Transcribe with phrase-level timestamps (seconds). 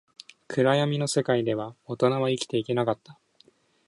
[0.47, 3.19] 暗闇の世界では、大人は生きていけなかった